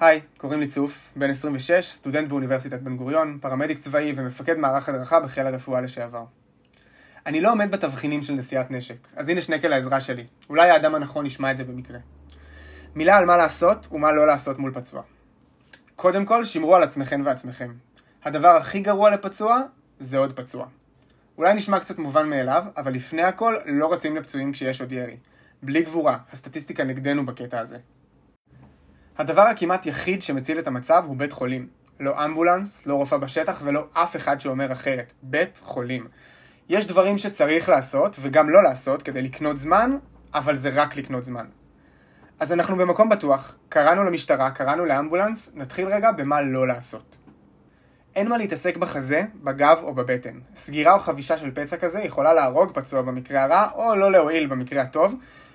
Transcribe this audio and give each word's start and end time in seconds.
היי, 0.00 0.20
קוראים 0.36 0.60
לי 0.60 0.66
צוף, 0.66 1.12
בן 1.16 1.30
26, 1.30 1.84
סטודנט 1.84 2.28
באוניברסיטת 2.28 2.80
בן 2.80 2.96
גוריון, 2.96 3.38
פרמדיק 3.40 3.78
צבאי 3.78 4.12
ומפקד 4.16 4.58
מערך 4.58 4.88
הדרכה 4.88 5.20
בחיל 5.20 5.46
הרפואה 5.46 5.80
לשעבר. 5.80 6.24
אני 7.26 7.40
לא 7.40 7.52
עומד 7.52 7.70
בתבחינים 7.70 8.22
של 8.22 8.32
נשיאת 8.32 8.70
נשק, 8.70 8.96
אז 9.16 9.28
הנה 9.28 9.40
שנקל 9.40 9.72
העזרה 9.72 10.00
שלי. 10.00 10.26
אולי 10.48 10.70
האדם 10.70 10.94
הנכון 10.94 11.26
ישמע 11.26 11.50
את 11.50 11.56
זה 11.56 11.64
במקרה. 11.64 11.98
מילה 12.94 13.16
על 13.16 13.24
מה 13.24 13.36
לעשות 13.36 13.86
ומה 13.92 14.12
לא 14.12 14.26
לעשות 14.26 14.58
מול 14.58 14.72
פצוע. 14.74 15.02
קודם 15.96 16.24
כל, 16.24 16.44
שמרו 16.44 16.76
על 16.76 16.82
עצמכם 16.82 17.22
ועצמכם. 17.24 17.72
הדבר 18.24 18.48
הכי 18.48 18.80
גרוע 18.80 19.10
לפצוע 19.10 19.60
זה 19.98 20.18
עוד 20.18 20.36
פצוע. 20.36 20.66
אולי 21.38 21.54
נשמע 21.54 21.80
קצת 21.80 21.98
מובן 21.98 22.30
מאליו, 22.30 22.64
אבל 22.76 22.92
לפני 22.92 23.22
הכל 23.22 23.56
לא 23.66 23.92
רצים 23.92 24.16
לפצועים 24.16 24.52
כשיש 24.52 24.80
עוד 24.80 24.92
ירי. 24.92 25.16
בלי 25.62 25.82
גבורה, 25.82 26.18
הסטטיסטיקה 26.32 26.84
נגדנו 26.84 27.26
בקטע 27.26 27.58
הזה. 27.60 27.78
הדבר 29.18 29.42
הכמעט 29.42 29.86
יחיד 29.86 30.22
שמציל 30.22 30.58
את 30.58 30.66
המצב 30.66 31.02
הוא 31.06 31.16
בית 31.16 31.32
חולים. 31.32 31.68
לא 32.00 32.24
אמבולנס, 32.24 32.86
לא 32.86 32.94
רופא 32.94 33.16
בשטח 33.16 33.60
ולא 33.64 33.86
אף 33.92 34.16
אחד 34.16 34.40
שאומר 34.40 34.72
אחרת. 34.72 35.12
בית 35.22 35.58
חולים. 35.62 36.06
יש 36.68 36.86
דברים 36.86 37.18
שצריך 37.18 37.68
לעשות 37.68 38.16
וגם 38.20 38.50
לא 38.50 38.62
לעשות 38.62 39.02
כדי 39.02 39.22
לקנות 39.22 39.58
זמן, 39.58 39.96
אבל 40.34 40.56
זה 40.56 40.70
רק 40.74 40.96
לקנות 40.96 41.24
זמן. 41.24 41.46
אז 42.40 42.52
אנחנו 42.52 42.76
במקום 42.76 43.08
בטוח, 43.08 43.56
קראנו 43.68 44.04
למשטרה, 44.04 44.50
קראנו 44.50 44.84
לאמבולנס, 44.84 45.50
נתחיל 45.54 45.88
רגע 45.88 46.12
במה 46.12 46.40
לא 46.42 46.66
לעשות. 46.66 47.16
אין 48.14 48.28
מה 48.28 48.38
להתעסק 48.38 48.76
בחזה, 48.76 49.22
בגב 49.42 49.80
או 49.82 49.94
בבטן. 49.94 50.38
סגירה 50.56 50.94
או 50.94 50.98
חבישה 50.98 51.38
של 51.38 51.50
פצע 51.54 51.76
כזה 51.76 51.98
יכולה 51.98 52.34
להרוג 52.34 52.70
פצוע 52.74 53.02
במקרה 53.02 53.42
הרע, 53.42 53.70
או 53.74 53.96
לא 53.96 54.12
להועיל 54.12 54.46
במקרה 54.46 54.82
הטוב. 54.82 55.14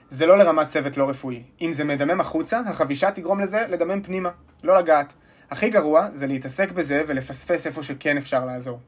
זה 0.09 0.25
לא 0.25 0.37
לרמת 0.37 0.67
צוות 0.67 0.97
לא 0.97 1.09
רפואי. 1.09 1.43
אם 1.61 1.73
זה 1.73 1.83
מדמם 1.83 2.21
החוצה, 2.21 2.59
החבישה 2.65 3.11
תגרום 3.11 3.39
לזה 3.39 3.65
לדמם 3.69 4.01
פנימה, 4.01 4.29
לא 4.63 4.77
לגעת. 4.77 5.13
הכי 5.51 5.69
גרוע 5.69 6.07
זה 6.13 6.27
להתעסק 6.27 6.71
בזה 6.71 7.03
ולפספס 7.07 7.67
איפה 7.67 7.83
שכן 7.83 8.17
אפשר 8.17 8.45
לעזור. 8.45 8.79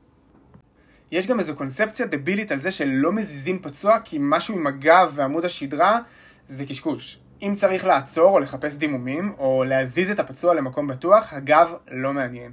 יש 1.12 1.28
גם 1.28 1.40
איזו 1.40 1.56
קונספציה 1.56 2.06
דבילית 2.06 2.52
על 2.52 2.62
זה 2.62 2.72
שלא 2.72 3.12
מזיזים 3.12 3.60
פצוע 3.60 4.00
כי 4.00 4.18
משהו 4.20 4.56
עם 4.56 4.68
הגב 4.68 5.12
ועמוד 5.16 5.46
השדרה 5.46 6.00
זה 6.48 6.66
קשקוש. 6.66 7.20
אם 7.42 7.54
צריך 7.56 7.86
לעצור 7.86 8.34
או 8.34 8.40
לחפש 8.40 8.76
דימומים, 8.76 9.34
או 9.38 9.64
להזיז 9.68 10.12
את 10.12 10.20
הפצוע 10.20 10.54
למקום 10.54 10.88
בטוח, 10.88 11.34
הגב 11.34 11.74
לא 11.92 12.14
מעניין. 12.14 12.52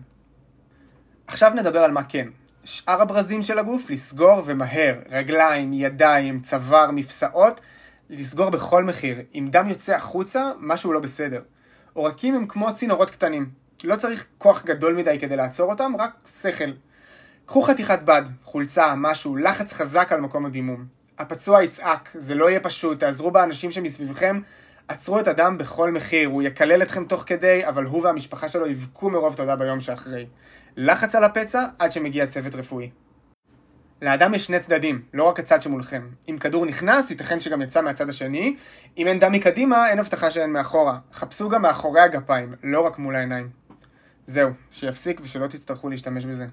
עכשיו 1.27 1.53
נדבר 1.55 1.79
על 1.79 1.93
מה 1.93 2.03
כן. 2.03 2.29
שאר 2.65 3.03
הברזים 3.03 3.43
של 3.43 3.59
הגוף, 3.59 3.91
לסגור 3.91 4.43
ומהר, 4.47 4.95
רגליים, 5.11 5.73
ידיים, 5.73 6.41
צוואר, 6.41 6.91
מפסעות, 6.91 7.61
לסגור 8.11 8.51
בכל 8.51 8.85
מחיר. 8.85 9.19
אם 9.35 9.49
דם 9.51 9.69
יוצא 9.69 9.95
החוצה, 9.95 10.51
משהו 10.59 10.93
לא 10.93 11.01
בסדר. 11.01 11.43
עורקים 11.93 12.35
הם 12.35 12.47
כמו 12.47 12.75
צינורות 12.75 13.11
קטנים. 13.11 13.51
לא 13.85 13.97
צריך 13.97 14.25
כוח 14.39 14.65
גדול 14.65 14.95
מדי 14.95 15.19
כדי 15.21 15.37
לעצור 15.37 15.71
אותם, 15.71 15.93
רק 15.99 16.11
שכל. 16.43 16.71
קחו 17.47 17.63
חתיכת 17.63 18.03
בד, 18.03 18.23
חולצה, 18.45 18.95
משהו, 18.97 19.37
לחץ 19.37 19.73
חזק 19.73 20.13
על 20.13 20.21
מקום 20.21 20.47
הדימום. 20.47 20.87
הפצוע 21.19 21.63
יצעק, 21.63 22.11
זה 22.15 22.35
לא 22.35 22.51
יהיה 22.51 22.61
פשוט, 22.61 23.01
תעזרו 23.01 23.31
באנשים 23.31 23.71
שמסביבכם, 23.71 24.41
עצרו 24.89 25.21
את 25.21 25.29
הדם 25.29 25.59
בכל 25.59 25.93
מחיר, 25.93 26.29
הוא 26.29 26.43
יקלל 26.43 26.83
אתכם 26.83 27.05
תוך 27.05 27.23
כדי, 27.27 27.67
אבל 27.69 27.85
הוא 27.85 28.05
והמשפחה 28.05 28.49
שלו 28.49 28.67
יבכו 28.67 29.11
מרוב 29.11 29.35
תודה 29.35 29.57
ביום 29.57 29.81
שאחרי. 29.81 30.27
לחץ 30.77 31.15
על 31.15 31.25
הפצע 31.25 31.67
עד 31.79 31.93
שמגיע 31.93 32.27
צוות 32.27 32.55
רפואי. 32.55 32.91
לאדם 34.03 34.35
יש 34.35 34.47
שני 34.47 34.61
צדדים, 34.61 35.03
לא 35.15 35.25
רק 35.25 35.39
הצד 35.39 35.63
שמולכם. 35.63 36.09
אם 36.29 36.39
כדור 36.39 36.67
נכנס, 36.67 37.11
ייתכן 37.11 37.41
שגם 37.41 37.63
יצא 37.63 37.83
מהצד 37.83 38.09
השני. 38.09 38.57
אם 38.99 39.07
אין 39.07 39.19
דם 39.19 39.33
מקדימה, 39.33 39.91
אין 39.91 39.99
הבטחה 39.99 40.31
שאין 40.31 40.53
מאחורה. 40.53 40.99
חפשו 41.13 41.49
גם 41.49 41.63
מאחורי 41.63 42.01
הגפיים, 42.01 42.55
לא 42.63 42.81
רק 42.81 42.99
מול 42.99 43.17
העיניים. 43.17 43.49
זהו, 44.27 44.51
שיפסיק 44.71 45.21
ושלא 45.25 45.47
תצטרכו 45.47 45.89
להשתמש 45.89 46.25
בזה. 46.25 46.47